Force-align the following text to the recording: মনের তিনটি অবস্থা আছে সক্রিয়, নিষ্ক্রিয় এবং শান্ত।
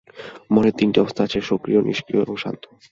মনের 0.53 0.75
তিনটি 0.77 0.97
অবস্থা 0.99 1.21
আছে 1.23 1.39
সক্রিয়, 1.41 1.79
নিষ্ক্রিয় 1.81 2.23
এবং 2.23 2.35
শান্ত। 2.37 2.63